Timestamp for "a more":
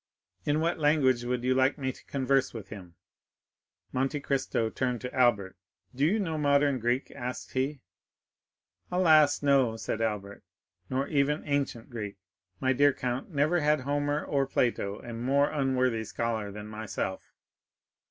15.03-15.51